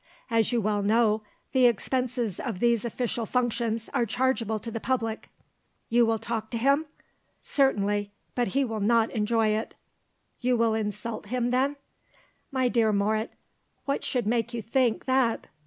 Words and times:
As 0.31 0.51
you 0.51 0.59
well 0.61 0.81
know, 0.81 1.21
the 1.51 1.67
expenses 1.67 2.39
of 2.39 2.59
these 2.59 2.85
official 2.85 3.27
functions 3.27 3.87
are 3.93 4.07
chargeable 4.07 4.57
to 4.57 4.71
the 4.71 4.79
public." 4.79 5.29
"You 5.89 6.07
will 6.07 6.17
talk 6.17 6.49
to 6.49 6.57
him?" 6.57 6.87
"Certainly, 7.39 8.09
but 8.33 8.47
he 8.57 8.65
will 8.65 8.79
not 8.79 9.11
enjoy 9.11 9.49
it." 9.49 9.75
"You 10.39 10.57
will 10.57 10.73
insult 10.73 11.27
him, 11.27 11.51
then?" 11.51 11.75
"My 12.51 12.67
dear 12.67 12.91
Moret, 12.91 13.33
what 13.85 14.03
should 14.03 14.25
make 14.25 14.55
you 14.55 14.61
think 14.63 15.05
that? 15.05 15.45